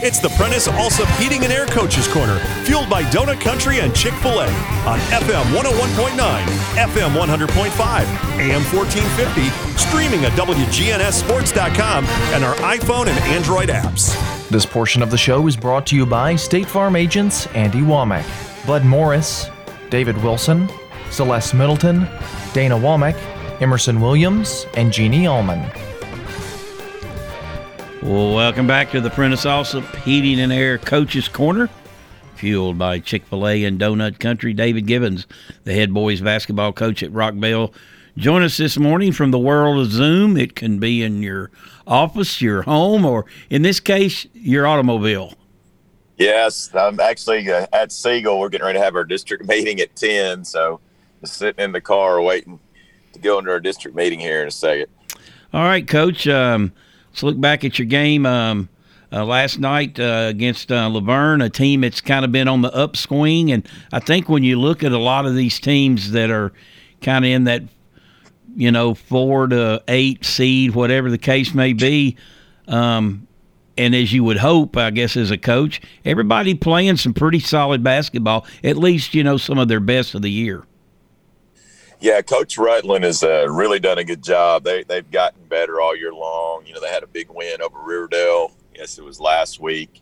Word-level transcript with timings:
It's 0.00 0.20
the 0.20 0.28
Prentice 0.28 0.68
Allsup 0.68 1.10
Heating 1.18 1.42
and 1.42 1.52
Air 1.52 1.66
Coaches 1.66 2.06
Corner, 2.06 2.38
fueled 2.62 2.88
by 2.88 3.02
Donut 3.02 3.40
Country 3.40 3.80
and 3.80 3.92
Chick 3.92 4.12
oh 4.18 4.20
fil 4.20 4.40
A 4.42 4.46
on 4.86 5.00
FM 5.10 5.42
101.9, 5.52 6.44
FM 6.76 7.14
100.5, 7.14 8.38
AM 8.38 8.62
1450, 8.72 9.50
streaming 9.76 10.24
at 10.24 10.30
WGNSSports.com, 10.38 12.04
and 12.04 12.44
our 12.44 12.54
iPhone 12.56 13.08
and 13.08 13.18
Android 13.24 13.70
apps. 13.70 14.14
This 14.48 14.64
portion 14.64 15.02
of 15.02 15.10
the 15.10 15.18
show 15.18 15.48
is 15.48 15.56
brought 15.56 15.84
to 15.88 15.96
you 15.96 16.06
by 16.06 16.36
State 16.36 16.68
Farm 16.68 16.94
agents 16.94 17.48
Andy 17.48 17.80
Womack, 17.80 18.24
Bud 18.68 18.84
Morris, 18.84 19.50
David 19.90 20.16
Wilson, 20.22 20.70
Celeste 21.10 21.54
Middleton, 21.54 22.06
Dana 22.52 22.76
Womack, 22.76 23.16
Emerson 23.60 24.00
Williams, 24.00 24.64
and 24.74 24.92
Jeannie 24.92 25.26
Allman. 25.26 25.68
Well, 28.00 28.32
welcome 28.32 28.68
back 28.68 28.92
to 28.92 29.00
the 29.00 29.10
Prentice 29.10 29.44
Allsup 29.44 29.96
Heating 29.96 30.38
and 30.38 30.52
Air 30.52 30.78
Coaches 30.78 31.26
Corner, 31.26 31.68
fueled 32.36 32.78
by 32.78 33.00
Chick 33.00 33.26
fil 33.26 33.48
A 33.48 33.64
and 33.64 33.80
Donut 33.80 34.20
Country. 34.20 34.54
David 34.54 34.86
Gibbons, 34.86 35.26
the 35.64 35.74
head 35.74 35.92
boys 35.92 36.20
basketball 36.20 36.72
coach 36.72 37.02
at 37.02 37.10
Rockvale. 37.10 37.74
Join 38.16 38.44
us 38.44 38.56
this 38.56 38.78
morning 38.78 39.10
from 39.10 39.32
the 39.32 39.38
world 39.38 39.84
of 39.84 39.90
Zoom. 39.90 40.36
It 40.36 40.54
can 40.54 40.78
be 40.78 41.02
in 41.02 41.22
your 41.22 41.50
office, 41.88 42.40
your 42.40 42.62
home, 42.62 43.04
or 43.04 43.26
in 43.50 43.62
this 43.62 43.80
case, 43.80 44.28
your 44.32 44.64
automobile. 44.64 45.34
Yes, 46.18 46.72
I'm 46.74 47.00
actually 47.00 47.50
uh, 47.50 47.66
at 47.72 47.90
Siegel. 47.90 48.38
We're 48.38 48.48
getting 48.48 48.66
ready 48.66 48.78
to 48.78 48.84
have 48.84 48.94
our 48.94 49.04
district 49.04 49.44
meeting 49.48 49.80
at 49.80 49.96
10. 49.96 50.44
So 50.44 50.78
just 51.20 51.34
sitting 51.34 51.64
in 51.64 51.72
the 51.72 51.80
car 51.80 52.22
waiting 52.22 52.60
to 53.12 53.18
go 53.18 53.40
into 53.40 53.50
our 53.50 53.60
district 53.60 53.96
meeting 53.96 54.20
here 54.20 54.40
in 54.42 54.46
a 54.46 54.52
second. 54.52 54.86
All 55.52 55.64
right, 55.64 55.86
Coach. 55.86 56.28
Um, 56.28 56.72
let's 57.18 57.24
look 57.24 57.40
back 57.40 57.64
at 57.64 57.80
your 57.80 57.86
game 57.86 58.24
um, 58.26 58.68
uh, 59.12 59.24
last 59.24 59.58
night 59.58 59.98
uh, 59.98 60.26
against 60.28 60.70
uh, 60.70 60.88
La 60.88 61.00
Vergne, 61.00 61.42
a 61.42 61.50
team 61.50 61.80
that's 61.80 62.00
kind 62.00 62.24
of 62.24 62.30
been 62.30 62.46
on 62.46 62.62
the 62.62 62.72
upswing. 62.72 63.50
And 63.50 63.68
I 63.92 63.98
think 63.98 64.28
when 64.28 64.44
you 64.44 64.60
look 64.60 64.84
at 64.84 64.92
a 64.92 64.98
lot 64.98 65.26
of 65.26 65.34
these 65.34 65.58
teams 65.58 66.12
that 66.12 66.30
are 66.30 66.52
kind 67.02 67.24
of 67.24 67.30
in 67.32 67.42
that, 67.44 67.64
you 68.54 68.70
know, 68.70 68.94
four 68.94 69.48
to 69.48 69.82
eight 69.88 70.24
seed, 70.24 70.76
whatever 70.76 71.10
the 71.10 71.18
case 71.18 71.52
may 71.54 71.72
be, 71.72 72.16
um, 72.68 73.26
and 73.76 73.96
as 73.96 74.12
you 74.12 74.22
would 74.22 74.36
hope, 74.36 74.76
I 74.76 74.90
guess, 74.90 75.16
as 75.16 75.32
a 75.32 75.38
coach, 75.38 75.80
everybody 76.04 76.54
playing 76.54 76.98
some 76.98 77.14
pretty 77.14 77.40
solid 77.40 77.82
basketball, 77.82 78.46
at 78.62 78.76
least, 78.76 79.12
you 79.12 79.24
know, 79.24 79.38
some 79.38 79.58
of 79.58 79.66
their 79.66 79.80
best 79.80 80.14
of 80.14 80.22
the 80.22 80.30
year. 80.30 80.64
Yeah, 82.00 82.22
Coach 82.22 82.56
Rutland 82.58 83.04
has 83.04 83.24
uh, 83.24 83.48
really 83.50 83.80
done 83.80 83.98
a 83.98 84.04
good 84.04 84.22
job. 84.22 84.62
They 84.62 84.84
they've 84.84 85.10
gotten 85.10 85.44
better 85.48 85.80
all 85.80 85.96
year 85.96 86.12
long. 86.12 86.64
You 86.64 86.74
know, 86.74 86.80
they 86.80 86.88
had 86.88 87.02
a 87.02 87.08
big 87.08 87.28
win 87.28 87.60
over 87.60 87.78
Riverdale. 87.78 88.52
Yes, 88.74 88.98
it 88.98 89.04
was 89.04 89.20
last 89.20 89.58
week. 89.58 90.00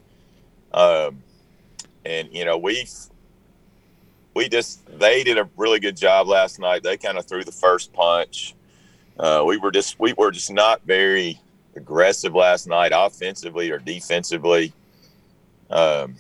Um, 0.73 1.23
and 2.05 2.29
you 2.33 2.45
know 2.45 2.59
we 2.59 2.87
we 4.35 4.49
just 4.49 4.87
they 4.99 5.25
did 5.25 5.39
a 5.39 5.49
really 5.57 5.81
good 5.81 5.97
job 5.97 6.29
last 6.29 6.59
night. 6.59 6.83
They 6.83 6.99
kind 6.99 7.17
of 7.17 7.27
threw 7.27 7.45
the 7.45 7.53
first 7.53 7.93
punch. 7.95 8.55
Uh, 9.19 9.43
we 9.47 9.57
were 9.57 9.73
just 9.73 9.99
we 9.99 10.13
were 10.13 10.31
just 10.31 10.53
not 10.53 10.83
very 10.85 11.41
aggressive 11.75 12.35
last 12.35 12.67
night, 12.67 12.93
offensively 12.95 13.71
or 13.71 13.79
defensively. 13.79 14.75
Um, 15.71 16.17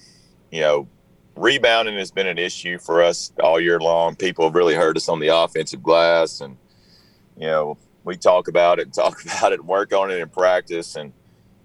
you 0.50 0.62
know, 0.62 0.88
rebounding 1.36 1.96
has 1.96 2.10
been 2.10 2.26
an 2.26 2.38
issue 2.38 2.78
for 2.78 3.02
us 3.02 3.32
all 3.40 3.60
year 3.60 3.78
long. 3.78 4.16
People 4.16 4.46
have 4.46 4.54
really 4.54 4.74
hurt 4.74 4.96
us 4.96 5.08
on 5.08 5.20
the 5.20 5.28
offensive 5.28 5.82
glass, 5.82 6.40
and 6.40 6.56
you 7.36 7.46
know 7.46 7.78
we 8.04 8.16
talk 8.16 8.48
about 8.48 8.78
it 8.78 8.86
and 8.86 8.94
talk 8.94 9.22
about 9.24 9.52
it 9.52 9.60
and 9.60 9.68
work 9.68 9.92
on 9.92 10.10
it 10.10 10.18
in 10.18 10.28
practice, 10.28 10.96
and 10.96 11.12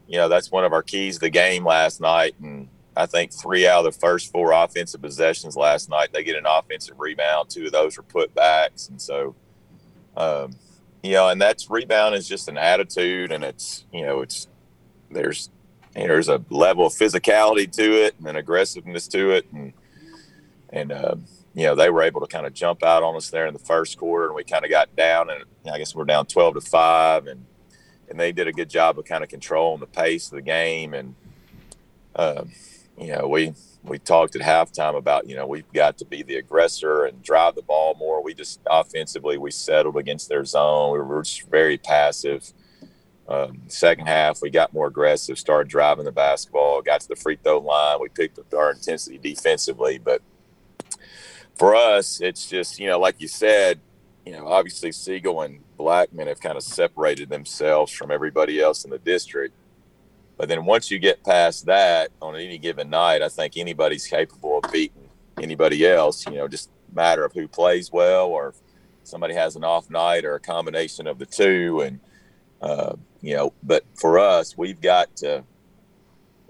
you 0.08 0.18
know 0.18 0.30
that's 0.30 0.52
one 0.52 0.66
of 0.66 0.74
our 0.74 0.84
keys 0.84 1.16
to 1.16 1.22
the 1.22 1.30
game 1.30 1.66
last 1.66 2.02
night. 2.02 2.36
And 2.42 2.68
I 2.96 3.06
think 3.06 3.32
three 3.34 3.68
out 3.68 3.86
of 3.86 3.94
the 3.94 4.00
first 4.00 4.32
four 4.32 4.52
offensive 4.52 5.02
possessions 5.02 5.56
last 5.56 5.90
night, 5.90 6.12
they 6.12 6.24
get 6.24 6.36
an 6.36 6.46
offensive 6.46 7.00
rebound. 7.00 7.50
Two 7.50 7.66
of 7.68 7.72
those 7.72 7.98
were 7.98 8.04
putbacks, 8.04 8.90
and 8.90 9.02
so. 9.02 9.36
Um, 10.18 10.56
you 11.04 11.14
know, 11.14 11.30
and 11.30 11.42
that's 11.42 11.70
rebound 11.70 12.14
is 12.14 12.28
just 12.28 12.48
an 12.48 12.58
attitude, 12.58 13.31
and 13.31 13.44
it's 13.44 13.86
you 13.92 14.04
know, 14.04 14.22
it's 14.22 14.48
there's 15.10 15.50
there's 15.94 16.29
a 16.29 16.44
level 16.50 16.85
of 16.85 16.94
physicality 16.94 17.72
to 17.74 18.03
it 18.06 18.16
and 18.18 18.28
an 18.28 18.35
aggressiveness 18.35 19.07
to 19.09 19.31
it, 19.31 19.46
and 19.52 19.74
and 20.69 20.91
uh, 20.91 21.16
you 21.53 21.66
know 21.66 21.75
they 21.75 21.90
were 21.90 22.03
able 22.03 22.22
to 22.22 22.28
kind 22.28 22.46
of 22.46 22.53
jump 22.53 22.84
out 22.84 23.03
on 23.03 23.16
us 23.16 23.29
there 23.29 23.47
in 23.47 23.53
the 23.53 23.59
first 23.59 23.97
quarter, 23.97 24.28
and 24.28 24.35
we 24.35 24.44
kind 24.44 24.63
of 24.63 24.72
got 24.72 24.96
down, 24.96 25.30
and 25.30 25.44
I 25.72 25.78
guess 25.78 25.94
we're 25.94 26.06
down 26.06 26.25
twelve 26.28 26.53
to 26.56 26.62
five, 26.62 27.28
and 27.28 27.46
and 28.09 28.19
they 28.19 28.31
did 28.31 28.47
a 28.47 28.53
good 28.53 28.69
job 28.69 29.00
of 29.00 29.06
kind 29.06 29.24
of 29.24 29.30
controlling 29.30 29.80
the 29.80 29.88
pace 29.88 30.28
of 30.28 30.35
the 30.35 30.41
game, 30.41 30.94
and 30.94 31.16
uh, 32.16 32.44
you 32.97 33.07
know 33.07 33.28
we 33.28 33.53
we 33.84 33.97
talked 33.97 34.35
at 34.35 34.41
halftime 34.41 34.96
about 34.97 35.28
you 35.28 35.35
know 35.35 35.47
we've 35.47 35.72
got 35.74 35.97
to 35.97 36.06
be 36.06 36.24
the 36.24 36.35
aggressor 36.35 37.06
and 37.06 37.22
drive 37.24 37.56
the 37.56 37.62
ball 37.62 37.96
more. 37.96 38.24
We 38.24 38.34
just 38.34 38.59
offensively 38.69 39.38
we 39.38 39.51
settled 39.51 39.97
against 39.97 40.30
their 40.30 40.46
zone. 40.46 40.94
We 40.94 41.00
were 41.00 41.24
just 41.24 41.50
very 41.50 41.78
passive 41.78 42.53
um, 43.31 43.62
second 43.68 44.08
half, 44.08 44.42
we 44.42 44.50
got 44.50 44.74
more 44.74 44.88
aggressive, 44.88 45.40
started 45.40 45.69
driving 45.69 46.03
the 46.03 46.12
basketball, 46.12 46.81
got 46.81 47.00
to 47.00 47.08
the 47.08 47.16
free 47.16 47.38
throw 47.42 47.59
line. 47.59 48.00
We 48.02 48.09
picked 48.09 48.38
up 48.38 48.53
our 48.53 48.72
intensity 48.72 49.18
defensively. 49.18 50.00
But 50.00 50.22
for 51.56 51.74
us, 51.74 52.19
it's 52.19 52.50
just, 52.50 52.78
you 52.78 52.88
know, 52.88 53.00
like 53.00 53.22
you 53.22 53.30
said, 53.30 53.80
you 54.25 54.34
know, 54.34 54.47
obviously 54.47 54.92
Siegel 54.92 55.44
and 55.44 55.62
Blackman 55.78 56.28
have 56.28 56.42
kind 56.42 56.58
of 56.58 56.64
separated 56.64 57.30
themselves 57.30 57.94
from 57.94 58.12
everybody 58.12 58.59
else 58.59 58.84
in 58.84 58.92
the 58.92 59.00
district. 59.00 59.56
But 60.38 60.50
then 60.50 60.66
once 60.66 60.92
you 60.92 61.00
get 61.00 61.24
past 61.24 61.68
that 61.68 62.09
on 62.22 62.36
any 62.36 62.58
given 62.58 62.90
night, 62.90 63.22
I 63.22 63.30
think 63.30 63.56
anybody's 63.56 64.08
capable 64.08 64.59
of 64.62 64.69
beating 64.74 65.08
anybody 65.42 65.88
else, 65.88 66.25
you 66.25 66.34
know, 66.34 66.50
just 66.50 66.69
matter 66.94 67.24
of 67.24 67.31
who 67.31 67.48
plays 67.48 67.94
well 67.94 68.28
or 68.28 68.53
somebody 69.06 69.36
has 69.36 69.56
an 69.56 69.63
off 69.63 69.90
night 69.90 70.25
or 70.25 70.36
a 70.36 70.40
combination 70.40 71.08
of 71.08 71.18
the 71.18 71.25
two. 71.25 71.80
And, 71.80 72.00
uh, 72.62 72.96
you 73.22 73.36
know, 73.36 73.54
but 73.64 73.84
for 73.94 74.20
us, 74.20 74.58
we've 74.58 74.82
got 74.82 75.16
to, 75.18 75.44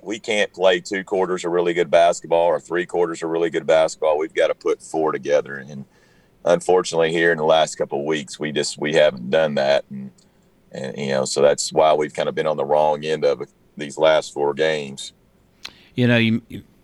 we 0.02 0.20
can't 0.20 0.52
play 0.54 0.80
two 0.80 1.04
quarters 1.04 1.46
of 1.46 1.52
really 1.52 1.74
good 1.74 1.92
basketball 1.92 2.48
or 2.48 2.60
three 2.60 2.86
quarters 2.86 3.22
of 3.22 3.30
really 3.30 3.50
good 3.50 3.68
basketball. 3.68 4.18
We've 4.18 4.34
got 4.34 4.48
to 4.48 4.56
put 4.56 4.82
four 4.82 5.12
together. 5.12 5.58
And 5.58 5.86
unfortunately, 6.46 7.12
here 7.12 7.32
in 7.32 7.38
the 7.38 7.46
last 7.46 7.76
couple 7.76 8.00
of 8.00 8.06
weeks, 8.06 8.40
we 8.40 8.52
just 8.52 8.78
we 8.78 8.94
haven't 8.94 9.30
done 9.30 9.56
that. 9.56 9.86
And, 9.90 10.12
and 10.72 10.98
you 10.98 11.10
know, 11.10 11.26
so 11.26 11.42
that's 11.42 11.72
why 11.74 11.94
we've 11.94 12.14
kind 12.14 12.30
of 12.30 12.36
been 12.36 12.48
on 12.48 12.58
the 12.58 12.66
wrong 12.66 13.04
end 13.04 13.26
of 13.26 13.42
these 13.78 13.98
last 13.98 14.34
four 14.34 14.54
games. 14.54 15.14
You 15.94 16.08
know, 16.08 16.18
you 16.18 16.42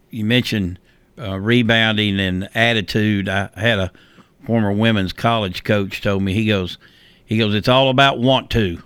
you 0.10 0.26
mentioned 0.26 0.80
uh, 1.18 1.40
rebounding 1.40 2.20
and 2.20 2.50
attitude. 2.54 3.30
I 3.30 3.50
had 3.56 3.80
a 3.80 3.92
former 4.46 4.72
women's 4.72 5.14
college 5.14 5.64
coach 5.64 6.02
told 6.02 6.24
me 6.24 6.34
he 6.34 6.46
goes 6.46 6.78
he 7.26 7.38
goes 7.38 7.54
it's 7.54 7.68
all 7.68 7.90
about 7.90 8.20
want 8.20 8.50
to 8.50 8.82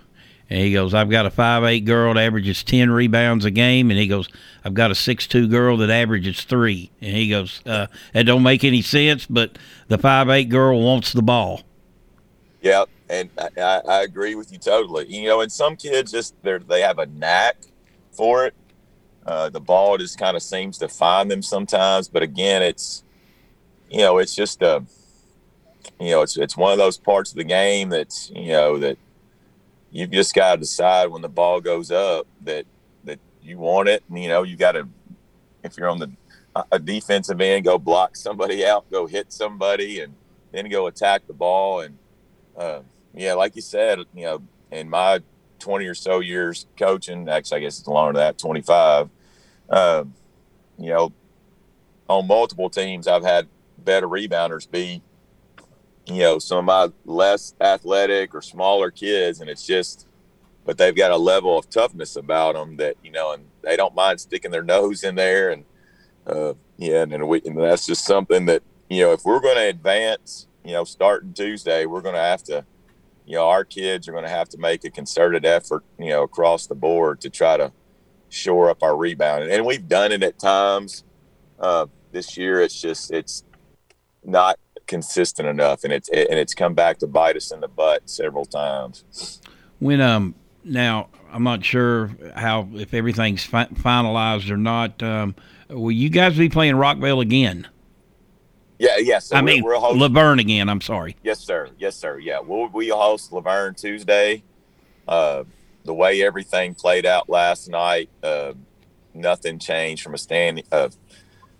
and 0.52 0.60
he 0.60 0.70
goes, 0.70 0.92
I've 0.92 1.08
got 1.08 1.24
a 1.24 1.30
five 1.30 1.64
eight 1.64 1.86
girl 1.86 2.12
that 2.12 2.20
averages 2.20 2.62
ten 2.62 2.90
rebounds 2.90 3.46
a 3.46 3.50
game, 3.50 3.90
and 3.90 3.98
he 3.98 4.06
goes, 4.06 4.28
I've 4.62 4.74
got 4.74 4.90
a 4.90 4.94
six 4.94 5.26
two 5.26 5.48
girl 5.48 5.78
that 5.78 5.88
averages 5.88 6.42
three. 6.44 6.90
And 7.00 7.16
he 7.16 7.30
goes, 7.30 7.62
uh, 7.64 7.86
that 8.12 8.26
don't 8.26 8.42
make 8.42 8.62
any 8.62 8.82
sense, 8.82 9.24
but 9.24 9.56
the 9.88 9.96
five 9.96 10.28
eight 10.28 10.50
girl 10.50 10.82
wants 10.82 11.14
the 11.14 11.22
ball. 11.22 11.62
Yeah, 12.60 12.84
and 13.08 13.30
I, 13.38 13.80
I 13.88 14.02
agree 14.02 14.34
with 14.34 14.52
you 14.52 14.58
totally. 14.58 15.06
You 15.06 15.26
know, 15.26 15.40
and 15.40 15.50
some 15.50 15.74
kids 15.74 16.12
just 16.12 16.34
they 16.42 16.58
they 16.58 16.82
have 16.82 16.98
a 16.98 17.06
knack 17.06 17.56
for 18.10 18.44
it. 18.44 18.54
Uh, 19.24 19.48
the 19.48 19.60
ball 19.60 19.96
just 19.96 20.18
kind 20.18 20.36
of 20.36 20.42
seems 20.42 20.76
to 20.78 20.88
find 20.88 21.30
them 21.30 21.40
sometimes, 21.40 22.08
but 22.08 22.22
again, 22.22 22.62
it's 22.62 23.04
you 23.88 24.00
know, 24.00 24.18
it's 24.18 24.34
just 24.34 24.60
a 24.60 24.84
you 25.98 26.10
know, 26.10 26.20
it's 26.20 26.36
it's 26.36 26.58
one 26.58 26.72
of 26.72 26.78
those 26.78 26.98
parts 26.98 27.30
of 27.30 27.38
the 27.38 27.44
game 27.44 27.88
that's 27.88 28.30
you 28.36 28.52
know 28.52 28.76
that 28.76 28.98
you've 29.92 30.10
just 30.10 30.34
got 30.34 30.54
to 30.54 30.60
decide 30.60 31.06
when 31.08 31.22
the 31.22 31.28
ball 31.28 31.60
goes 31.60 31.90
up 31.90 32.26
that 32.40 32.64
that 33.04 33.20
you 33.42 33.58
want 33.58 33.88
it, 33.88 34.02
and 34.08 34.20
you 34.20 34.28
know 34.28 34.42
you 34.42 34.56
got 34.56 34.72
to 34.72 34.88
if 35.62 35.76
you're 35.76 35.88
on 35.88 35.98
the 35.98 36.10
a 36.70 36.78
defensive 36.78 37.40
end, 37.40 37.64
go 37.64 37.78
block 37.78 38.16
somebody 38.16 38.64
out, 38.66 38.90
go 38.90 39.06
hit 39.06 39.32
somebody, 39.32 40.00
and 40.00 40.14
then 40.50 40.68
go 40.68 40.86
attack 40.86 41.26
the 41.26 41.32
ball. 41.32 41.80
And 41.80 41.96
uh, 42.56 42.80
yeah, 43.14 43.34
like 43.34 43.56
you 43.56 43.62
said, 43.62 44.00
you 44.14 44.24
know, 44.24 44.42
in 44.70 44.88
my 44.88 45.20
20 45.60 45.86
or 45.86 45.94
so 45.94 46.20
years 46.20 46.66
coaching, 46.76 47.28
actually, 47.28 47.58
I 47.58 47.60
guess 47.60 47.78
it's 47.78 47.88
longer 47.88 48.18
than 48.18 48.26
that, 48.26 48.38
25. 48.38 49.08
Uh, 49.70 50.04
you 50.78 50.90
know, 50.90 51.12
on 52.08 52.26
multiple 52.26 52.68
teams, 52.68 53.06
I've 53.06 53.24
had 53.24 53.48
better 53.78 54.08
rebounders 54.08 54.70
be 54.70 55.02
you 56.06 56.20
know, 56.20 56.38
some 56.38 56.58
of 56.58 56.64
my 56.64 56.88
less 57.04 57.54
athletic 57.60 58.34
or 58.34 58.42
smaller 58.42 58.90
kids, 58.90 59.40
and 59.40 59.48
it's 59.48 59.66
just, 59.66 60.06
but 60.64 60.78
they've 60.78 60.96
got 60.96 61.10
a 61.10 61.16
level 61.16 61.58
of 61.58 61.68
toughness 61.70 62.16
about 62.16 62.54
them 62.54 62.76
that 62.76 62.96
you 63.02 63.10
know, 63.10 63.32
and 63.32 63.44
they 63.62 63.76
don't 63.76 63.94
mind 63.94 64.20
sticking 64.20 64.50
their 64.50 64.62
nose 64.62 65.04
in 65.04 65.14
there, 65.14 65.50
and 65.50 65.64
uh, 66.26 66.54
yeah, 66.76 67.02
and, 67.02 67.28
we, 67.28 67.40
and 67.44 67.56
that's 67.58 67.86
just 67.86 68.04
something 68.04 68.46
that 68.46 68.62
you 68.88 69.02
know, 69.02 69.12
if 69.12 69.24
we're 69.24 69.40
going 69.40 69.56
to 69.56 69.68
advance, 69.68 70.46
you 70.64 70.72
know, 70.72 70.84
starting 70.84 71.32
Tuesday, 71.32 71.86
we're 71.86 72.02
going 72.02 72.14
to 72.14 72.20
have 72.20 72.42
to, 72.44 72.64
you 73.24 73.36
know, 73.36 73.48
our 73.48 73.64
kids 73.64 74.06
are 74.06 74.12
going 74.12 74.24
to 74.24 74.30
have 74.30 74.48
to 74.50 74.58
make 74.58 74.84
a 74.84 74.90
concerted 74.90 75.46
effort, 75.46 75.82
you 75.98 76.10
know, 76.10 76.24
across 76.24 76.66
the 76.66 76.74
board 76.74 77.20
to 77.22 77.30
try 77.30 77.56
to 77.56 77.72
shore 78.28 78.68
up 78.68 78.82
our 78.82 78.96
rebound. 78.96 79.44
And 79.44 79.64
we've 79.64 79.88
done 79.88 80.12
it 80.12 80.22
at 80.22 80.38
times. 80.38 81.04
Uh, 81.58 81.86
this 82.10 82.36
year, 82.36 82.60
it's 82.60 82.78
just 82.78 83.10
it's 83.10 83.44
not 84.24 84.58
consistent 84.92 85.48
enough, 85.48 85.84
and 85.84 85.92
it's 85.92 86.10
and 86.10 86.38
it's 86.38 86.52
come 86.52 86.74
back 86.74 86.98
to 86.98 87.06
bite 87.06 87.34
us 87.34 87.50
in 87.50 87.60
the 87.60 87.68
butt 87.68 88.10
several 88.10 88.44
times. 88.44 89.40
When 89.78 90.02
um 90.02 90.34
now 90.64 91.08
I'm 91.32 91.42
not 91.42 91.64
sure 91.64 92.10
how 92.36 92.68
if 92.74 92.92
everything's 92.92 93.42
fi- 93.42 93.66
finalized 93.66 94.50
or 94.50 94.58
not. 94.58 95.02
Um, 95.02 95.34
will 95.70 95.90
you 95.90 96.10
guys 96.10 96.36
be 96.36 96.50
playing 96.50 96.74
Rockvale 96.74 97.22
again? 97.22 97.66
Yeah, 98.78 98.98
yes. 98.98 99.26
So 99.26 99.36
I 99.36 99.40
mean, 99.40 99.64
we're 99.64 99.76
hosting, 99.76 100.02
LaVergne 100.02 100.40
again. 100.40 100.68
I'm 100.68 100.82
sorry. 100.82 101.16
Yes, 101.22 101.40
sir. 101.40 101.70
Yes, 101.78 101.96
sir. 101.96 102.18
Yeah, 102.18 102.40
we'll 102.40 102.68
we 102.68 102.88
host 102.88 103.30
LaVergne 103.30 103.80
Tuesday. 103.80 104.42
Uh, 105.08 105.44
the 105.84 105.94
way 105.94 106.22
everything 106.22 106.74
played 106.74 107.06
out 107.06 107.30
last 107.30 107.68
night, 107.68 108.10
uh, 108.22 108.52
nothing 109.14 109.58
changed 109.58 110.02
from 110.02 110.14
a 110.14 110.18
standing 110.18 110.64
uh, 110.70 110.90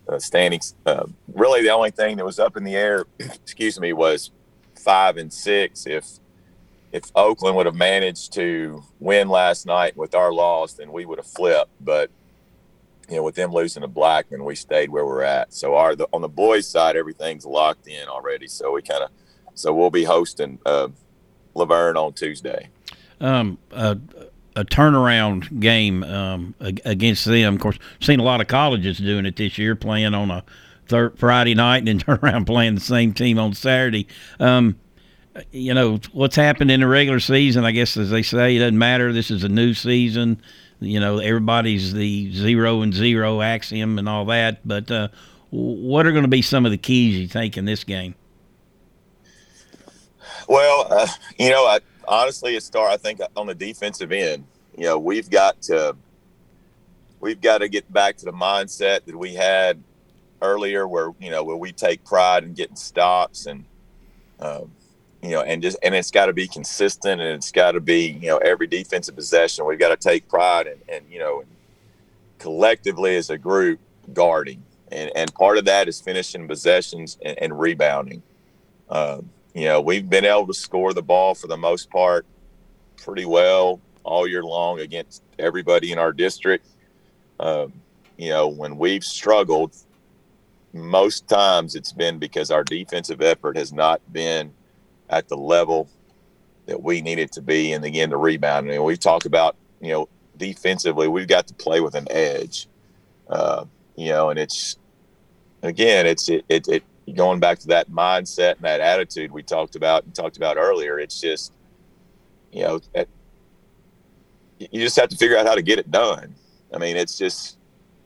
uh, 0.08 0.19
standings. 0.19 0.75
Uh, 0.84 1.06
really, 1.32 1.62
the 1.62 1.70
only 1.70 1.90
thing 1.90 2.16
that 2.16 2.25
was 2.25 2.38
up 2.38 2.56
in 2.56 2.64
the 2.64 2.75
air, 2.75 3.06
excuse 3.19 3.78
me, 3.78 3.93
was 3.93 4.31
five 4.78 5.16
and 5.16 5.32
six. 5.32 5.87
If 5.87 6.06
if 6.93 7.04
Oakland 7.14 7.56
would 7.56 7.66
have 7.66 7.75
managed 7.75 8.34
to 8.34 8.82
win 9.00 9.28
last 9.28 9.64
night 9.64 9.96
with 9.96 10.14
our 10.14 10.32
loss, 10.32 10.75
then 10.75 10.93
we 10.93 11.06
would 11.06 11.19
have 11.19 11.26
flipped. 11.26 11.70
But 11.81 12.10
you 13.08 13.16
know, 13.16 13.22
with 13.22 13.34
them 13.34 13.52
losing 13.52 13.82
to 13.82 13.88
Blackman, 13.88 14.44
we 14.44 14.54
stayed 14.54 14.90
where 14.90 15.04
we're 15.04 15.22
at. 15.22 15.52
So 15.52 15.75
our 15.75 15.96
the, 15.96 16.08
on 16.12 16.20
the 16.20 16.28
boys' 16.28 16.69
side, 16.69 16.96
everything's 16.96 17.46
locked 17.46 17.87
in 17.87 18.08
already. 18.08 18.46
So 18.49 18.72
we 18.72 18.82
kind 18.82 19.04
of 19.04 19.10
so 19.54 19.72
we'll 19.72 19.90
be 19.90 20.04
hosting 20.04 20.58
uh, 20.64 20.88
LaVergne 21.54 21.96
on 21.96 22.12
Tuesday. 22.12 22.69
Um, 23.20 23.58
uh, 23.70 23.96
a 24.56 24.64
turnaround 24.64 25.60
game 25.60 26.04
um, 26.04 26.54
against 26.60 27.25
them. 27.25 27.54
Of 27.54 27.60
course, 27.60 27.78
seen 28.00 28.20
a 28.20 28.22
lot 28.22 28.40
of 28.40 28.49
colleges 28.49 28.99
doing 28.99 29.26
it 29.26 29.37
this 29.37 29.58
year, 29.58 29.75
playing 29.75 30.14
on 30.14 30.31
a 30.31 30.44
Friday 31.16 31.54
night 31.54 31.78
and 31.78 31.88
then 31.88 31.99
turn 32.00 32.19
around 32.22 32.44
playing 32.46 32.75
the 32.75 32.81
same 32.81 33.12
team 33.12 33.38
on 33.38 33.54
Saturday. 33.54 34.06
Um, 34.38 34.76
you 35.50 35.72
know 35.72 35.99
what's 36.12 36.37
happened 36.37 36.70
in 36.70 36.81
the 36.81 36.87
regular 36.87 37.20
season. 37.20 37.64
I 37.64 37.70
guess 37.70 37.96
as 37.96 38.10
they 38.10 38.22
say, 38.22 38.56
it 38.56 38.58
doesn't 38.58 38.78
matter. 38.78 39.12
This 39.12 39.31
is 39.31 39.44
a 39.44 39.49
new 39.49 39.72
season. 39.72 40.43
You 40.81 41.00
know 41.00 41.19
everybody's 41.19 41.93
the 41.94 42.32
zero 42.32 42.82
and 42.82 42.93
zero 42.93 43.40
axiom 43.40 43.99
and 43.99 44.08
all 44.08 44.26
that. 44.26 44.66
But 44.66 44.90
uh, 44.90 45.08
what 45.50 46.06
are 46.06 46.12
going 46.12 46.25
to 46.25 46.28
be 46.28 46.43
some 46.43 46.66
of 46.66 46.72
the 46.72 46.78
keys 46.78 47.19
you 47.19 47.28
think 47.28 47.56
in 47.56 47.64
this 47.64 47.84
game? 47.84 48.14
Well, 50.49 50.87
uh, 50.90 51.06
you 51.38 51.50
know, 51.50 51.64
I, 51.64 51.81
honestly, 52.06 52.56
it 52.56 52.62
start 52.62 52.93
I 52.93 52.96
think 52.96 53.20
on 53.37 53.46
the 53.46 53.54
defensive 53.54 54.12
end. 54.12 54.44
You 54.76 54.84
know, 54.84 54.99
we've 54.99 55.28
got 55.28 55.60
to 55.62 55.96
we've 57.20 57.40
got 57.40 57.58
to 57.58 57.69
get 57.69 57.90
back 57.93 58.16
to 58.19 58.25
the 58.25 58.32
mindset 58.32 59.04
that 59.04 59.16
we 59.16 59.34
had 59.34 59.82
earlier, 60.40 60.88
where 60.88 61.10
you 61.20 61.31
know 61.31 61.44
where 61.44 61.56
we 61.56 61.72
take 61.72 62.04
pride 62.04 62.44
in 62.44 62.54
getting 62.54 62.76
stops 62.76 63.46
and 63.46 63.64
um, 64.40 64.70
you 65.22 65.31
know, 65.31 65.43
and 65.43 65.62
just 65.62 65.78
and 65.82 65.94
it's 65.94 66.10
got 66.10 66.26
to 66.26 66.32
be 66.32 66.49
consistent 66.49 67.20
and 67.20 67.31
it's 67.31 67.52
got 67.52 67.72
to 67.72 67.81
be 67.81 68.19
you 68.20 68.28
know 68.28 68.38
every 68.38 68.66
defensive 68.66 69.14
possession 69.14 69.64
we've 69.64 69.78
got 69.78 69.88
to 69.88 69.96
take 69.96 70.28
pride 70.28 70.66
and 70.66 70.81
and 70.88 71.04
you 71.10 71.19
know 71.19 71.44
collectively 72.38 73.16
as 73.16 73.31
a 73.31 73.38
group 73.38 73.78
guarding 74.12 74.62
and 74.90 75.10
and 75.14 75.32
part 75.34 75.58
of 75.58 75.64
that 75.64 75.88
is 75.88 76.00
finishing 76.00 76.46
possessions 76.46 77.19
and, 77.25 77.38
and 77.38 77.58
rebounding. 77.58 78.22
Um, 78.90 79.31
you 79.54 79.64
know, 79.64 79.81
we've 79.81 80.08
been 80.08 80.25
able 80.25 80.46
to 80.46 80.54
score 80.54 80.93
the 80.93 81.02
ball 81.02 81.34
for 81.34 81.46
the 81.46 81.56
most 81.56 81.90
part 81.90 82.26
pretty 82.96 83.25
well 83.25 83.81
all 84.04 84.26
year 84.26 84.43
long 84.43 84.81
against 84.81 85.22
everybody 85.38 85.93
in 85.93 85.99
our 85.99 86.12
district. 86.12 86.66
Um, 87.38 87.72
you 88.16 88.31
know, 88.31 88.49
when 88.49 88.78
we've 88.78 89.04
struggled, 89.04 89.75
most 90.72 91.28
times 91.28 91.75
it's 91.75 91.93
been 91.93 92.19
because 92.19 92.50
our 92.50 92.64
defensive 92.64 93.20
effort 93.20 93.56
has 93.56 93.72
not 93.72 94.00
been 94.12 94.52
at 95.10 95.28
the 95.28 95.37
level 95.37 95.88
that 96.66 96.82
we 96.82 97.02
need 97.02 97.19
it 97.19 97.32
to 97.32 97.43
be. 97.43 97.72
And 97.72 97.84
again, 97.84 98.10
the 98.10 98.16
rebound. 98.16 98.70
And 98.70 98.84
we 98.84 98.96
talk 98.96 99.26
about, 99.26 99.56
you 99.81 99.93
know, 99.93 100.08
defensively, 100.37 101.08
we've 101.08 101.28
got 101.28 101.46
to 101.49 101.54
play 101.54 101.81
with 101.81 101.94
an 101.94 102.06
edge. 102.10 102.69
Uh, 103.28 103.66
you 103.96 104.10
know, 104.10 104.31
and 104.31 104.38
it's 104.38 104.78
again, 105.62 106.06
it's 106.06 106.28
it, 106.28 106.44
it, 106.49 106.69
it 106.69 106.84
going 107.12 107.41
back 107.41 107.59
to 107.61 107.69
that 107.69 107.91
mindset 107.91 108.56
and 108.56 108.64
that 108.64 108.81
attitude 108.81 109.31
we 109.31 109.43
talked 109.43 109.76
about 109.76 110.05
and 110.05 110.14
talked 110.14 110.37
about 110.37 110.56
earlier, 110.56 110.99
it's 110.99 111.20
just, 111.20 111.53
you 112.53 112.62
know, 112.62 112.81
you 114.59 114.81
just 114.81 114.97
have 114.97 115.09
to 115.09 115.17
figure 115.17 115.37
out 115.37 115.47
how 115.47 115.55
to 115.55 115.62
get 115.62 115.79
it 115.79 115.91
done. 115.91 116.35
I 116.73 116.79
mean, 116.79 116.97
it's 116.97 117.19
just 117.19 117.59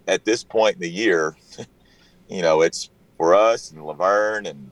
at 0.09 0.25
this 0.25 0.43
point 0.45 0.77
in 0.77 0.81
the 0.81 0.91
year, 0.91 1.37
you 2.29 2.43
know, 2.43 2.63
it's 2.63 2.91
for 3.17 3.35
us 3.35 3.71
and 3.71 3.81
LaVergne 3.81 4.49
and 4.49 4.71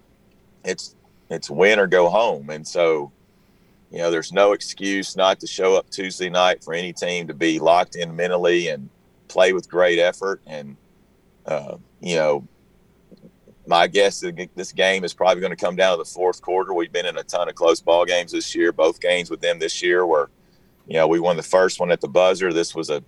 it's 0.65 0.95
it's 1.31 1.51
win 1.51 1.79
or 1.79 1.87
go 1.87 2.09
home. 2.09 2.51
And 2.51 2.67
so, 2.67 3.11
you 3.91 3.99
know, 3.99 4.11
there's 4.11 4.33
no 4.33 4.53
excuse 4.53 5.17
not 5.17 5.41
to 5.41 5.47
show 5.47 5.77
up 5.77 5.89
Tuesday 5.91 6.29
night 6.29 6.63
for 6.63 6.75
any 6.75 6.93
team 6.93 7.27
to 7.29 7.35
be 7.35 7.59
locked 7.59 7.97
in 7.97 8.15
mentally 8.15 8.69
and 8.69 8.89
play 9.29 9.53
with 9.53 9.69
great 9.69 9.99
effort. 9.99 10.41
And, 10.47 10.77
uh, 11.47 11.77
you 12.01 12.17
know, 12.17 12.47
my 13.67 13.87
guess 13.87 14.23
is 14.23 14.33
this 14.55 14.73
game 14.73 15.05
is 15.05 15.15
probably 15.15 15.41
going 15.41 15.57
to 15.57 15.65
come 15.65 15.77
down 15.77 15.97
to 15.97 16.03
the 16.03 16.09
fourth 16.09 16.43
quarter. 16.43 16.75
We've 16.75 16.93
been 16.93 17.07
in 17.07 17.17
a 17.17 17.23
ton 17.23 17.49
of 17.49 17.55
close 17.55 17.81
ball 17.81 18.05
games 18.05 18.33
this 18.33 18.55
year. 18.55 18.73
Both 18.73 19.01
games 19.01 19.31
with 19.31 19.41
them 19.41 19.59
this 19.59 19.83
year 19.83 20.07
were, 20.07 20.31
you 20.87 20.95
know, 20.95 21.09
we 21.09 21.19
won 21.19 21.37
the 21.37 21.43
first 21.43 21.81
one 21.81 21.91
at 21.91 22.01
the 22.01 22.09
buzzer. 22.09 22.53
This 22.53 22.75
was 22.75 22.91
a 22.91 23.03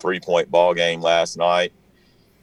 three 0.00 0.20
point 0.20 0.50
ball 0.50 0.74
game 0.74 1.00
last 1.00 1.36
night. 1.36 1.72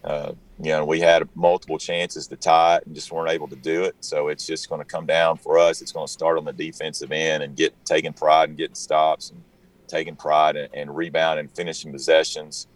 Uh, 0.04 0.34
you 0.60 0.72
know, 0.72 0.86
we 0.86 1.00
had 1.00 1.28
multiple 1.36 1.78
chances 1.78 2.28
to 2.28 2.36
tie 2.36 2.78
it 2.78 2.86
and 2.86 2.96
just 2.96 3.12
weren't 3.12 3.32
able 3.32 3.48
to 3.48 3.56
do 3.56 3.84
it. 3.84 3.96
So 4.00 4.30
it's 4.30 4.46
just 4.46 4.70
going 4.70 4.80
to 4.80 4.86
come 4.86 5.06
down 5.06 5.38
for 5.38 5.58
us. 5.58 5.82
It's 5.82 5.92
going 5.92 6.08
to 6.08 6.12
start 6.12 6.38
on 6.38 6.46
the 6.46 6.54
defensive 6.54 7.12
end 7.12 7.44
and 7.44 7.56
get 7.56 7.74
taking 7.86 8.14
pride 8.14 8.50
and 8.50 8.58
getting 8.58 8.76
stops 8.76 9.32
and 9.32 9.44
taking 9.88 10.16
pride 10.16 10.56
and, 10.56 10.74
and 10.74 10.96
rebound 10.96 11.40
and 11.40 11.52
finishing 11.52 11.92
possessions. 11.92 12.68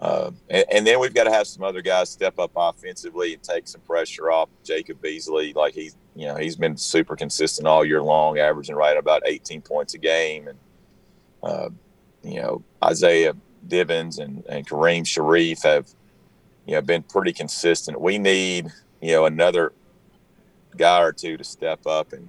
Uh, 0.00 0.30
and, 0.50 0.64
and, 0.70 0.86
then 0.86 1.00
we've 1.00 1.14
got 1.14 1.24
to 1.24 1.30
have 1.30 1.46
some 1.46 1.62
other 1.62 1.80
guys 1.80 2.10
step 2.10 2.38
up 2.38 2.50
offensively 2.54 3.32
and 3.32 3.42
take 3.42 3.66
some 3.66 3.80
pressure 3.80 4.30
off 4.30 4.50
Jacob 4.62 5.00
Beasley. 5.00 5.54
Like 5.54 5.72
he's, 5.72 5.96
you 6.14 6.26
know, 6.26 6.36
he's 6.36 6.54
been 6.54 6.76
super 6.76 7.16
consistent 7.16 7.66
all 7.66 7.82
year 7.82 8.02
long, 8.02 8.38
averaging 8.38 8.76
right 8.76 8.96
about 8.96 9.22
18 9.24 9.62
points 9.62 9.94
a 9.94 9.98
game. 9.98 10.48
And, 10.48 10.58
uh, 11.42 11.70
you 12.22 12.42
know, 12.42 12.62
Isaiah 12.84 13.34
Divins 13.66 14.18
and, 14.18 14.44
and 14.50 14.68
Kareem 14.68 15.06
Sharif 15.06 15.62
have, 15.62 15.88
you 16.66 16.74
know, 16.74 16.82
been 16.82 17.02
pretty 17.02 17.32
consistent. 17.32 17.98
We 17.98 18.18
need, 18.18 18.70
you 19.00 19.12
know, 19.12 19.24
another 19.24 19.72
guy 20.76 21.00
or 21.00 21.12
two 21.12 21.38
to 21.38 21.44
step 21.44 21.86
up 21.86 22.12
and, 22.12 22.28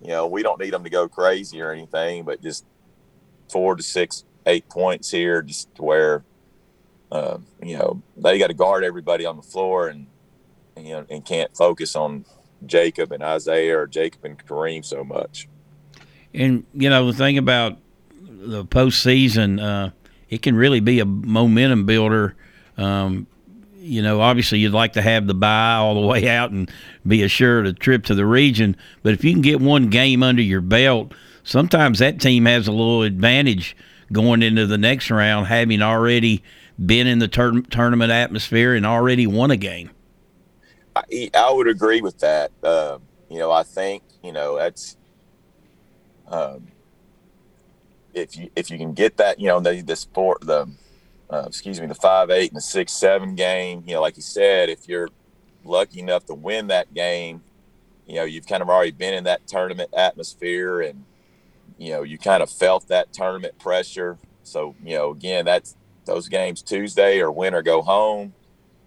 you 0.00 0.10
know, 0.10 0.28
we 0.28 0.44
don't 0.44 0.60
need 0.60 0.72
them 0.72 0.84
to 0.84 0.90
go 0.90 1.08
crazy 1.08 1.60
or 1.60 1.72
anything, 1.72 2.22
but 2.22 2.40
just 2.40 2.64
four 3.50 3.74
to 3.74 3.82
six, 3.82 4.22
eight 4.46 4.68
points 4.68 5.10
here, 5.10 5.42
just 5.42 5.68
where– 5.78 6.22
uh, 7.14 7.38
you 7.62 7.78
know, 7.78 8.02
they 8.16 8.38
got 8.38 8.48
to 8.48 8.54
guard 8.54 8.82
everybody 8.82 9.24
on 9.24 9.36
the 9.36 9.42
floor 9.42 9.86
and, 9.86 10.08
you 10.76 10.90
know, 10.94 11.06
and 11.08 11.24
can't 11.24 11.56
focus 11.56 11.94
on 11.94 12.24
Jacob 12.66 13.12
and 13.12 13.22
Isaiah 13.22 13.78
or 13.78 13.86
Jacob 13.86 14.24
and 14.24 14.44
Kareem 14.44 14.84
so 14.84 15.04
much. 15.04 15.48
And, 16.34 16.64
you 16.74 16.90
know, 16.90 17.06
the 17.06 17.16
thing 17.16 17.38
about 17.38 17.78
the 18.20 18.64
postseason, 18.64 19.62
uh, 19.62 19.90
it 20.28 20.42
can 20.42 20.56
really 20.56 20.80
be 20.80 20.98
a 20.98 21.04
momentum 21.04 21.86
builder. 21.86 22.34
Um, 22.76 23.28
you 23.76 24.02
know, 24.02 24.20
obviously 24.20 24.58
you'd 24.58 24.72
like 24.72 24.94
to 24.94 25.02
have 25.02 25.28
the 25.28 25.34
bye 25.34 25.76
all 25.76 25.94
the 25.94 26.06
way 26.08 26.28
out 26.28 26.50
and 26.50 26.68
be 27.06 27.22
assured 27.22 27.68
a 27.68 27.72
trip 27.72 28.06
to 28.06 28.16
the 28.16 28.26
region. 28.26 28.76
But 29.04 29.14
if 29.14 29.22
you 29.22 29.30
can 29.32 29.42
get 29.42 29.60
one 29.60 29.88
game 29.88 30.24
under 30.24 30.42
your 30.42 30.62
belt, 30.62 31.12
sometimes 31.44 32.00
that 32.00 32.20
team 32.20 32.46
has 32.46 32.66
a 32.66 32.72
little 32.72 33.02
advantage 33.02 33.76
going 34.12 34.42
into 34.42 34.66
the 34.66 34.78
next 34.78 35.10
round, 35.10 35.46
having 35.46 35.82
already– 35.82 36.42
been 36.84 37.06
in 37.06 37.18
the 37.18 37.28
tur- 37.28 37.62
tournament 37.62 38.10
atmosphere 38.10 38.74
and 38.74 38.84
already 38.84 39.26
won 39.26 39.50
a 39.50 39.56
game. 39.56 39.90
I, 40.96 41.30
I 41.34 41.52
would 41.52 41.68
agree 41.68 42.00
with 42.00 42.18
that. 42.20 42.52
Uh, 42.62 42.98
you 43.30 43.38
know, 43.38 43.50
I 43.50 43.62
think 43.62 44.02
you 44.22 44.32
know 44.32 44.56
that's 44.56 44.96
um, 46.28 46.68
if 48.12 48.36
you 48.36 48.50
if 48.54 48.70
you 48.70 48.78
can 48.78 48.92
get 48.92 49.16
that, 49.16 49.40
you 49.40 49.48
know, 49.48 49.60
the 49.60 49.82
the 49.82 49.96
sport 49.96 50.40
the 50.42 50.70
uh, 51.30 51.44
excuse 51.46 51.80
me 51.80 51.86
the 51.86 51.94
five 51.94 52.30
eight 52.30 52.50
and 52.50 52.56
the 52.56 52.62
six 52.62 52.92
seven 52.92 53.34
game. 53.34 53.82
You 53.86 53.94
know, 53.94 54.00
like 54.00 54.16
you 54.16 54.22
said, 54.22 54.68
if 54.68 54.88
you're 54.88 55.08
lucky 55.64 56.00
enough 56.00 56.26
to 56.26 56.34
win 56.34 56.68
that 56.68 56.92
game, 56.94 57.42
you 58.06 58.16
know, 58.16 58.24
you've 58.24 58.46
kind 58.46 58.62
of 58.62 58.68
already 58.68 58.92
been 58.92 59.14
in 59.14 59.24
that 59.24 59.46
tournament 59.48 59.90
atmosphere 59.96 60.80
and 60.80 61.04
you 61.78 61.90
know 61.92 62.02
you 62.02 62.18
kind 62.18 62.42
of 62.42 62.50
felt 62.50 62.88
that 62.88 63.12
tournament 63.12 63.58
pressure. 63.58 64.18
So 64.42 64.74
you 64.84 64.96
know, 64.96 65.10
again, 65.10 65.44
that's 65.44 65.76
those 66.04 66.28
games 66.28 66.62
Tuesday 66.62 67.20
or 67.20 67.30
win 67.30 67.54
or 67.54 67.62
go 67.62 67.82
home. 67.82 68.34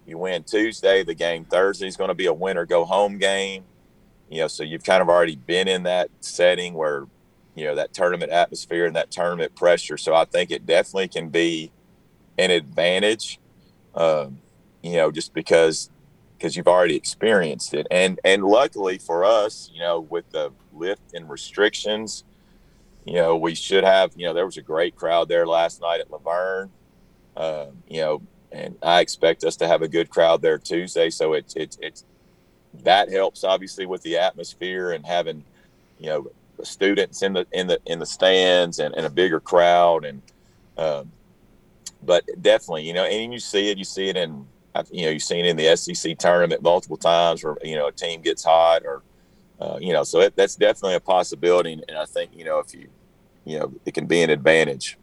You 0.06 0.18
win 0.18 0.44
Tuesday, 0.44 1.04
the 1.04 1.14
game 1.14 1.44
Thursday 1.46 1.88
is 1.88 1.98
going 1.98 2.08
to 2.10 2.16
be 2.16 2.28
a 2.28 2.34
win 2.34 2.58
or 2.58 2.66
go 2.66 2.86
home 2.86 3.18
game. 3.18 3.66
You 4.30 4.42
know, 4.42 4.48
so 4.48 4.64
you've 4.64 4.84
kind 4.84 5.02
of 5.02 5.10
already 5.10 5.36
been 5.36 5.68
in 5.68 5.84
that 5.84 6.10
setting 6.22 6.74
where, 6.74 7.08
you 7.56 7.66
know, 7.66 7.76
that 7.76 7.94
tournament 7.94 8.32
atmosphere 8.32 8.86
and 8.86 8.96
that 8.96 9.12
tournament 9.12 9.56
pressure. 9.56 9.98
So 9.98 10.14
I 10.14 10.26
think 10.26 10.52
it 10.52 10.66
definitely 10.66 11.10
can 11.10 11.30
be 11.30 11.72
an 12.38 12.52
advantage, 12.52 13.40
um, 13.96 14.40
you 14.82 14.94
know, 14.94 15.12
just 15.12 15.34
because 15.34 15.90
because 16.38 16.56
you've 16.56 16.68
already 16.68 16.96
experienced 16.96 17.74
it. 17.74 17.88
And 17.92 18.20
and 18.24 18.44
luckily 18.44 18.98
for 18.98 19.26
us, 19.26 19.70
you 19.74 19.82
know, 19.82 20.00
with 20.00 20.30
the 20.32 20.52
lift 20.72 21.14
and 21.14 21.30
restrictions, 21.30 22.24
you 23.08 23.16
know, 23.16 23.36
we 23.38 23.56
should 23.56 23.84
have, 23.84 24.12
you 24.16 24.26
know, 24.26 24.34
there 24.34 24.46
was 24.46 24.58
a 24.58 24.62
great 24.62 24.96
crowd 24.96 25.30
there 25.30 25.48
last 25.48 25.82
night 25.82 26.02
at 26.02 26.12
La 26.12 26.18
Vergne. 26.18 26.70
Uh, 27.36 27.68
you 27.88 28.02
know, 28.02 28.22
and 28.52 28.76
I 28.82 29.02
expect 29.02 29.44
us 29.44 29.56
to 29.58 29.68
have 29.68 29.82
a 29.82 29.88
good 29.88 30.10
crowd 30.10 30.42
there 30.42 30.58
Tuesday. 30.58 31.10
So 31.10 31.34
it's 31.34 31.56
it's 31.56 31.78
it's 31.82 32.04
that 32.84 33.10
helps 33.10 33.44
obviously 33.44 33.86
with 33.86 34.02
the 34.04 34.18
atmosphere 34.18 34.92
and 34.92 35.06
having, 35.06 35.44
you 36.00 36.08
know, 36.08 36.32
the 36.58 36.66
students 36.66 37.22
in 37.22 37.34
the 37.34 37.46
in 37.52 37.68
the 37.68 37.80
in 37.86 38.00
the 38.00 38.06
stands 38.06 38.80
and, 38.80 38.94
and 38.96 39.06
a 39.06 39.10
bigger 39.10 39.40
crowd 39.40 40.06
and 40.06 40.22
um, 40.78 41.12
but 42.04 42.24
definitely, 42.42 42.84
you 42.84 42.94
know, 42.94 43.06
and 43.06 43.34
you 43.34 43.40
see 43.40 43.72
it, 43.72 43.78
you 43.78 43.84
see 43.84 44.10
it 44.10 44.18
in 44.18 44.46
you 44.92 45.06
know, 45.06 45.12
you've 45.12 45.24
seen 45.24 45.46
it 45.46 45.50
in 45.50 45.58
the 45.58 45.76
SEC 45.76 46.18
tournament 46.18 46.62
multiple 46.62 46.98
times 46.98 47.44
where, 47.44 47.58
you 47.64 47.76
know, 47.76 47.88
a 47.88 47.92
team 47.92 48.22
gets 48.22 48.44
hot 48.44 48.84
or, 48.86 49.02
uh, 49.60 49.78
you 49.82 49.94
know, 49.94 50.04
so 50.04 50.22
it, 50.22 50.36
that's 50.36 50.56
definitely 50.56 50.96
a 50.96 51.00
possibility. 51.00 51.74
And 51.74 51.98
I 51.98 52.06
think, 52.06 52.32
you 52.36 52.46
know, 52.46 52.60
if 52.60 52.74
you, 52.74 52.88
you 53.48 53.60
know, 53.60 53.74
it 53.86 53.94
can 53.94 54.06
be 54.06 54.22
an 54.22 54.30
advantage. 54.30 54.98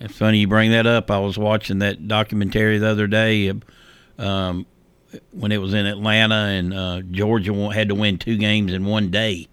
It's 0.00 0.16
funny 0.16 0.38
you 0.38 0.48
bring 0.48 0.70
that 0.72 0.86
up. 0.86 1.10
I 1.10 1.18
was 1.18 1.38
watching 1.38 1.78
that 1.80 2.06
documentary 2.06 2.78
the 2.78 2.88
other 2.88 3.06
day 3.06 3.52
um, 4.18 4.66
when 5.32 5.52
it 5.52 5.58
was 5.58 5.74
in 5.74 5.86
Atlanta 5.86 6.34
and 6.34 6.74
uh, 6.74 7.00
Georgia 7.10 7.54
had 7.72 7.88
to 7.88 7.94
win 7.94 8.18
two 8.18 8.36
games 8.36 8.72
in 8.72 8.84
one 8.84 9.10
day. 9.10 9.48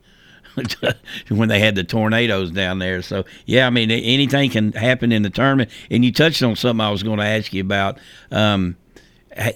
when 1.30 1.50
they 1.50 1.58
had 1.58 1.74
the 1.74 1.84
tornadoes 1.84 2.52
down 2.52 2.78
there. 2.78 3.02
So 3.02 3.26
yeah, 3.48 3.66
I 3.66 3.72
mean 3.72 3.90
anything 3.90 4.52
can 4.52 4.72
happen 4.74 5.12
in 5.12 5.24
the 5.24 5.32
tournament. 5.32 5.72
And 5.90 6.06
you 6.06 6.12
touched 6.12 6.44
on 6.44 6.56
something 6.56 6.80
I 6.80 6.92
was 6.92 7.02
going 7.02 7.18
to 7.18 7.26
ask 7.26 7.52
you 7.54 7.62
about. 7.62 7.98
Um, 8.30 8.78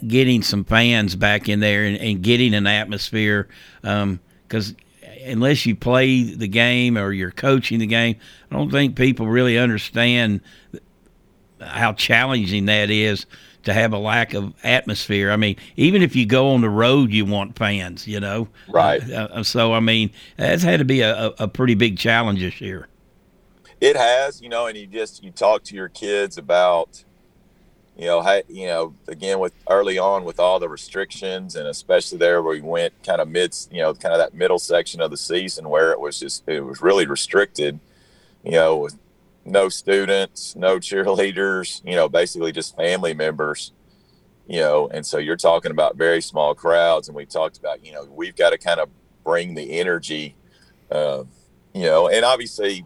getting 0.08 0.42
some 0.42 0.64
fans 0.64 1.16
back 1.16 1.48
in 1.48 1.60
there 1.60 1.84
and, 1.84 1.98
and 1.98 2.24
getting 2.24 2.54
an 2.54 2.66
atmosphere 2.66 3.48
because 3.82 4.70
um, 4.70 4.76
unless 5.28 5.66
you 5.66 5.76
play 5.76 6.24
the 6.24 6.48
game 6.48 6.98
or 6.98 7.12
you're 7.12 7.32
coaching 7.32 7.80
the 7.80 7.88
game, 7.88 8.16
I 8.52 8.56
don't 8.56 8.72
think 8.72 8.96
people 8.96 9.28
really 9.28 9.58
understand 9.58 10.42
how 11.62 11.94
challenging 11.94 12.66
that 12.66 12.90
is 12.90 13.26
to 13.64 13.74
have 13.74 13.92
a 13.94 13.98
lack 13.98 14.34
of 14.34 14.54
atmosphere. 14.64 15.32
I 15.32 15.36
mean, 15.36 15.58
even 15.76 16.02
if 16.02 16.16
you 16.16 16.26
go 16.26 16.52
on 16.52 16.62
the 16.62 16.70
road, 16.70 17.12
you 17.12 17.26
want 17.26 17.58
fans, 17.58 18.08
you 18.08 18.20
know. 18.20 18.48
Right. 18.68 19.02
Uh, 19.10 19.28
uh 19.32 19.44
so 19.44 19.74
I 19.74 19.80
mean, 19.80 20.12
that's 20.38 20.64
had 20.64 20.80
to 20.80 20.86
be 20.86 21.02
a, 21.02 21.34
a 21.38 21.48
pretty 21.48 21.76
big 21.76 21.98
challenge 21.98 22.40
this 22.40 22.62
year. 22.62 22.88
It 23.80 23.96
has, 23.96 24.42
you 24.42 24.50
know, 24.50 24.68
and 24.68 24.78
you 24.78 24.88
just 24.88 25.24
you 25.24 25.32
talk 25.32 25.64
to 25.66 25.76
your 25.76 25.90
kids 25.90 26.38
about 26.38 27.04
you 27.98 28.06
know, 28.06 28.22
hey, 28.22 28.44
you 28.48 28.68
know, 28.68 28.94
again 29.08 29.40
with 29.40 29.54
early 29.68 29.98
on 29.98 30.24
with 30.24 30.40
all 30.40 30.60
the 30.60 30.70
restrictions 30.70 31.56
and 31.56 31.68
especially 31.68 32.20
there 32.20 32.44
where 32.44 32.54
we 32.54 32.62
went 32.62 32.94
kind 33.04 33.20
of 33.20 33.28
mid, 33.28 33.56
you 33.72 33.82
know, 33.82 33.94
kind 33.96 34.14
of 34.14 34.20
that 34.20 34.36
middle 34.36 34.60
section 34.60 35.02
of 35.02 35.10
the 35.10 35.18
season 35.18 35.68
where 35.68 35.92
it 35.92 36.00
was 36.00 36.20
just 36.20 36.48
it 36.48 36.62
was 36.62 36.80
really 36.80 37.08
restricted, 37.08 37.80
you 38.44 38.52
know, 38.52 38.78
with 38.78 39.00
no 39.46 39.68
students, 39.68 40.56
no 40.56 40.78
cheerleaders, 40.80 41.84
you 41.84 41.96
know, 41.96 42.08
basically 42.08 42.52
just 42.52 42.76
family 42.76 43.16
members, 43.16 43.72
you 44.48 44.60
know, 44.60 44.88
and 44.90 45.04
so 45.04 45.18
you're 45.18 45.36
talking 45.36 45.72
about 45.72 45.96
very 45.98 46.22
small 46.22 46.54
crowds, 46.54 47.08
and 47.08 47.16
we 47.16 47.26
talked 47.26 47.58
about, 47.58 47.84
you 47.84 47.92
know, 47.92 48.06
we've 48.06 48.36
got 48.36 48.52
to 48.52 48.60
kind 48.60 48.80
of 48.80 48.90
bring 49.24 49.56
the 49.56 49.80
energy, 49.80 50.36
uh, 50.92 51.24
you 51.74 51.84
know, 51.84 52.08
and 52.10 52.24
obviously 52.24 52.86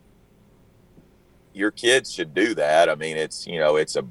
your 1.53 1.72
kids 1.72 2.13
should 2.13 2.34
do 2.34 2.56
that. 2.56 2.88
I 2.88 2.96
mean, 2.96 3.18
it's 3.18 3.46
you 3.46 3.60
know, 3.60 3.75
it's 3.75 3.98
a 3.98 4.06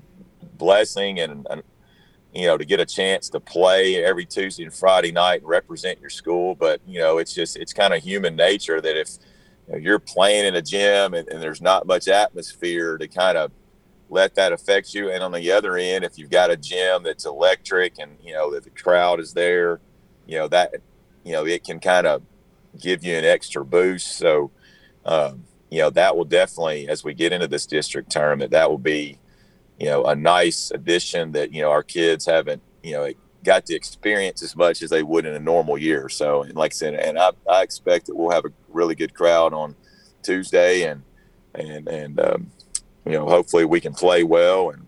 blessing 0.60 1.18
and, 1.18 1.46
and 1.50 1.62
you 2.32 2.46
know 2.46 2.56
to 2.56 2.64
get 2.64 2.78
a 2.78 2.86
chance 2.86 3.28
to 3.30 3.40
play 3.40 4.04
every 4.04 4.24
Tuesday 4.24 4.62
and 4.62 4.72
Friday 4.72 5.10
night 5.10 5.40
and 5.40 5.48
represent 5.48 6.00
your 6.00 6.10
school. 6.10 6.54
But 6.54 6.80
you 6.86 7.00
know, 7.00 7.18
it's 7.18 7.34
just 7.34 7.56
it's 7.56 7.72
kind 7.72 7.92
of 7.92 8.02
human 8.02 8.36
nature 8.36 8.80
that 8.80 8.96
if 8.96 9.08
you 9.66 9.72
know, 9.72 9.78
you're 9.78 9.98
playing 9.98 10.46
in 10.46 10.54
a 10.54 10.62
gym 10.62 11.14
and, 11.14 11.26
and, 11.28 11.42
there's 11.42 11.60
not 11.60 11.86
much 11.86 12.06
atmosphere 12.06 12.98
to 12.98 13.08
kind 13.08 13.36
of 13.36 13.50
let 14.08 14.34
that 14.36 14.52
affect 14.52 14.94
you. 14.94 15.10
And 15.10 15.22
on 15.22 15.32
the 15.32 15.50
other 15.50 15.76
end, 15.76 16.04
if 16.04 16.18
you've 16.18 16.30
got 16.30 16.50
a 16.50 16.56
gym 16.56 17.02
that's 17.02 17.24
electric 17.24 17.98
and 17.98 18.16
you 18.22 18.32
know 18.32 18.52
that 18.52 18.62
the 18.62 18.70
crowd 18.70 19.18
is 19.18 19.32
there, 19.32 19.80
you 20.26 20.38
know 20.38 20.46
that 20.48 20.74
you 21.24 21.32
know 21.32 21.46
it 21.46 21.64
can 21.64 21.80
kind 21.80 22.06
of 22.06 22.22
give 22.80 23.04
you 23.04 23.16
an 23.16 23.24
extra 23.24 23.64
boost. 23.64 24.16
So. 24.16 24.52
Um, 25.04 25.44
you 25.70 25.78
know 25.78 25.90
that 25.90 26.16
will 26.16 26.24
definitely, 26.24 26.88
as 26.88 27.04
we 27.04 27.14
get 27.14 27.32
into 27.32 27.46
this 27.46 27.64
district 27.64 28.10
tournament, 28.10 28.50
that 28.50 28.68
will 28.68 28.76
be 28.76 29.19
you 29.80 29.86
know 29.86 30.04
a 30.04 30.14
nice 30.14 30.70
addition 30.70 31.32
that 31.32 31.52
you 31.52 31.62
know 31.62 31.70
our 31.70 31.82
kids 31.82 32.26
haven't 32.26 32.62
you 32.82 32.92
know 32.92 33.10
got 33.42 33.64
to 33.66 33.74
experience 33.74 34.42
as 34.42 34.54
much 34.54 34.82
as 34.82 34.90
they 34.90 35.02
would 35.02 35.24
in 35.24 35.34
a 35.34 35.40
normal 35.40 35.78
year. 35.78 36.10
So, 36.10 36.42
and 36.42 36.54
like 36.54 36.72
I 36.72 36.74
said, 36.74 36.94
and 36.94 37.18
I, 37.18 37.30
I 37.50 37.62
expect 37.62 38.06
that 38.06 38.14
we'll 38.14 38.30
have 38.30 38.44
a 38.44 38.52
really 38.68 38.94
good 38.94 39.14
crowd 39.14 39.54
on 39.54 39.74
Tuesday, 40.22 40.82
and 40.82 41.02
and 41.54 41.88
and 41.88 42.20
um, 42.20 42.50
you 43.06 43.12
know 43.12 43.26
hopefully 43.26 43.64
we 43.64 43.80
can 43.80 43.94
play 43.94 44.22
well. 44.22 44.70
And 44.70 44.86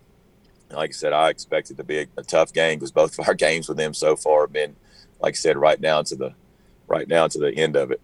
like 0.69 0.91
I 0.91 0.93
said, 0.93 1.13
I 1.13 1.29
expect 1.29 1.71
it 1.71 1.77
to 1.77 1.83
be 1.83 1.99
a, 1.99 2.07
a 2.17 2.23
tough 2.23 2.53
game 2.53 2.79
because 2.79 2.91
both 2.91 3.17
of 3.17 3.27
our 3.27 3.33
games 3.47 3.67
with 3.67 3.77
them 3.77 3.93
so 3.93 4.15
far 4.15 4.41
have 4.41 4.53
been, 4.53 4.75
like 5.19 5.33
I 5.33 5.37
said, 5.37 5.57
right 5.57 5.81
down 5.81 6.05
to 6.05 6.15
the 6.15 6.33
right 6.87 7.07
down 7.07 7.29
to 7.31 7.39
the 7.39 7.51
end 7.55 7.75
of 7.75 7.91
it. 7.91 8.01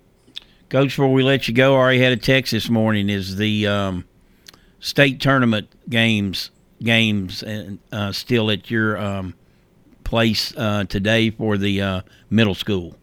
Coach, 0.69 0.89
before 0.89 1.11
we 1.11 1.23
let 1.23 1.47
you 1.47 1.53
go, 1.53 1.75
I 1.75 1.77
already 1.77 1.99
had 1.99 2.13
a 2.13 2.17
text 2.17 2.51
this 2.51 2.69
morning. 2.69 3.09
Is 3.09 3.35
the 3.35 3.67
um, 3.67 4.05
state 4.79 5.19
tournament 5.19 5.67
games 5.87 6.49
games 6.81 7.43
and 7.43 7.79
uh, 7.91 8.11
still 8.11 8.51
at 8.51 8.69
your 8.71 8.97
um, 8.97 9.33
place 10.03 10.53
uh, 10.57 10.85
today 10.85 11.29
for 11.29 11.57
the 11.57 11.81
uh, 11.81 12.01
middle 12.29 12.55
school? 12.55 12.95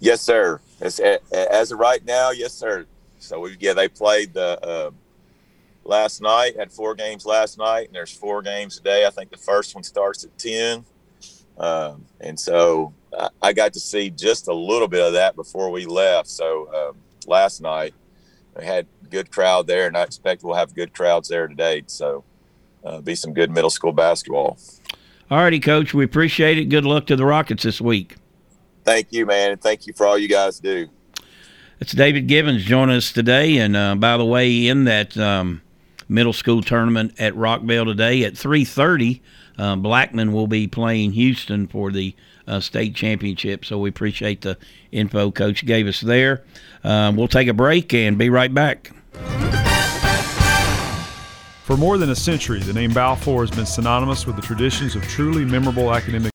Yes, 0.00 0.20
sir. 0.20 0.60
As, 0.80 1.00
as 1.00 1.70
of 1.70 1.78
right 1.78 2.04
now, 2.04 2.30
yes, 2.30 2.52
sir. 2.52 2.86
So 3.18 3.40
we, 3.40 3.56
yeah, 3.60 3.72
they 3.72 3.88
played 3.88 4.34
the 4.34 4.60
uh, 4.66 4.90
last 5.84 6.20
night. 6.20 6.56
Had 6.56 6.72
four 6.72 6.94
games 6.94 7.24
last 7.24 7.56
night, 7.56 7.86
and 7.86 7.94
there's 7.94 8.12
four 8.12 8.42
games 8.42 8.76
today. 8.76 9.06
I 9.06 9.10
think 9.10 9.30
the 9.30 9.36
first 9.36 9.74
one 9.74 9.84
starts 9.84 10.24
at 10.24 10.36
ten, 10.38 10.84
um, 11.56 12.04
and 12.20 12.38
so 12.38 12.92
I, 13.16 13.28
I, 13.40 13.52
got 13.52 13.72
to 13.74 13.80
see 13.80 14.10
just 14.10 14.48
a 14.48 14.52
little 14.52 14.88
bit 14.88 15.06
of 15.06 15.12
that 15.12 15.36
before 15.36 15.70
we 15.70 15.86
left. 15.86 16.28
So 16.28 16.68
um, 16.74 16.96
last 17.26 17.60
night 17.60 17.94
we 18.56 18.64
had 18.64 18.86
good 19.08 19.30
crowd 19.30 19.68
there, 19.68 19.86
and 19.86 19.96
I 19.96 20.02
expect 20.02 20.42
we'll 20.42 20.56
have 20.56 20.74
good 20.74 20.92
crowds 20.92 21.28
there 21.28 21.46
today. 21.46 21.84
So 21.86 22.24
uh, 22.84 23.00
be 23.00 23.14
some 23.14 23.32
good 23.32 23.50
middle 23.50 23.70
school 23.70 23.92
basketball. 23.92 24.58
All 25.30 25.38
righty, 25.38 25.60
Coach. 25.60 25.94
We 25.94 26.04
appreciate 26.04 26.58
it. 26.58 26.66
Good 26.66 26.84
luck 26.84 27.06
to 27.06 27.16
the 27.16 27.24
Rockets 27.24 27.62
this 27.62 27.80
week. 27.80 28.16
Thank 28.84 29.08
you, 29.12 29.26
man. 29.26 29.52
And 29.52 29.60
thank 29.60 29.86
you 29.86 29.92
for 29.92 30.06
all 30.06 30.18
you 30.18 30.28
guys 30.28 30.58
do. 30.58 30.88
It's 31.80 31.92
David 31.92 32.28
Gibbons 32.28 32.64
joining 32.64 32.96
us 32.96 33.12
today. 33.12 33.56
And 33.58 33.76
uh, 33.76 33.94
by 33.94 34.16
the 34.16 34.24
way, 34.24 34.66
in 34.66 34.84
that 34.84 35.16
um, 35.16 35.62
middle 36.08 36.32
school 36.32 36.62
tournament 36.62 37.14
at 37.18 37.34
Rockvale 37.34 37.86
today 37.86 38.24
at 38.24 38.34
3.30, 38.34 39.20
uh, 39.58 39.76
Blackman 39.76 40.32
will 40.32 40.46
be 40.46 40.66
playing 40.66 41.12
Houston 41.12 41.66
for 41.66 41.90
the 41.90 42.14
uh, 42.46 42.60
state 42.60 42.94
championship. 42.94 43.64
So 43.64 43.78
we 43.78 43.88
appreciate 43.88 44.42
the 44.42 44.58
info 44.90 45.30
Coach 45.30 45.64
gave 45.64 45.86
us 45.86 46.00
there. 46.00 46.44
Um, 46.84 47.16
we'll 47.16 47.28
take 47.28 47.48
a 47.48 47.54
break 47.54 47.94
and 47.94 48.18
be 48.18 48.30
right 48.30 48.52
back. 48.52 48.92
For 51.62 51.76
more 51.76 51.96
than 51.96 52.10
a 52.10 52.16
century, 52.16 52.58
the 52.58 52.72
name 52.72 52.92
Balfour 52.92 53.42
has 53.42 53.50
been 53.52 53.66
synonymous 53.66 54.26
with 54.26 54.34
the 54.34 54.42
traditions 54.42 54.96
of 54.96 55.02
truly 55.04 55.44
memorable 55.44 55.94
academic 55.94 56.30